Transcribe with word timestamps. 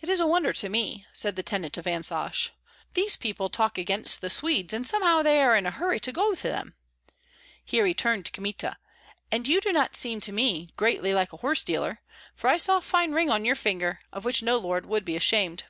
"It 0.00 0.08
is 0.08 0.18
a 0.18 0.26
wonder 0.26 0.52
to 0.54 0.68
me," 0.68 1.06
said 1.12 1.36
the 1.36 1.42
tenant 1.44 1.78
of 1.78 1.84
Vansosh. 1.84 2.50
"These 2.94 3.16
people 3.16 3.48
talk 3.48 3.78
against 3.78 4.20
the 4.20 4.28
Swedes, 4.28 4.74
and 4.74 4.84
somehow 4.84 5.22
they 5.22 5.40
are 5.40 5.56
in 5.56 5.66
a 5.66 5.70
hurry 5.70 6.00
to 6.00 6.10
go 6.10 6.34
to 6.34 6.42
them." 6.48 6.74
Here 7.64 7.86
he 7.86 7.94
turned 7.94 8.26
to 8.26 8.32
Kmita: 8.32 8.76
"And 9.30 9.46
you 9.46 9.60
do 9.60 9.70
not 9.72 9.94
seem 9.94 10.20
to 10.22 10.32
me 10.32 10.72
greatly 10.76 11.14
like 11.14 11.32
a 11.32 11.36
horse 11.36 11.62
dealer, 11.62 12.00
for 12.34 12.50
I 12.50 12.58
saw 12.58 12.78
a 12.78 12.80
fine 12.80 13.12
ring 13.12 13.30
on 13.30 13.44
your 13.44 13.54
finger, 13.54 14.00
of 14.12 14.24
which 14.24 14.42
no 14.42 14.56
lord 14.56 14.84
would 14.84 15.04
be 15.04 15.14
ashamed." 15.14 15.62